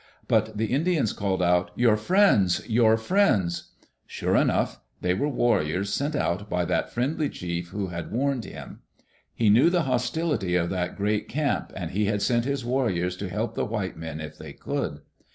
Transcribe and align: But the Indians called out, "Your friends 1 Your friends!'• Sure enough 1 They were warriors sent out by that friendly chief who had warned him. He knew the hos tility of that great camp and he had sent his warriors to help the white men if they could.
But 0.27 0.57
the 0.57 0.65
Indians 0.65 1.13
called 1.13 1.43
out, 1.43 1.69
"Your 1.75 1.95
friends 1.95 2.59
1 2.63 2.71
Your 2.71 2.97
friends!'• 2.97 3.69
Sure 4.07 4.35
enough 4.35 4.77
1 4.77 4.81
They 5.01 5.13
were 5.13 5.27
warriors 5.29 5.93
sent 5.93 6.15
out 6.15 6.49
by 6.49 6.65
that 6.65 6.91
friendly 6.91 7.29
chief 7.29 7.67
who 7.67 7.89
had 7.89 8.11
warned 8.11 8.45
him. 8.45 8.79
He 9.35 9.51
knew 9.51 9.69
the 9.69 9.83
hos 9.83 10.09
tility 10.09 10.59
of 10.59 10.71
that 10.71 10.97
great 10.97 11.29
camp 11.29 11.71
and 11.75 11.91
he 11.91 12.05
had 12.05 12.23
sent 12.23 12.45
his 12.45 12.65
warriors 12.65 13.15
to 13.17 13.29
help 13.29 13.53
the 13.53 13.63
white 13.63 13.95
men 13.95 14.19
if 14.19 14.39
they 14.39 14.53
could. 14.53 15.01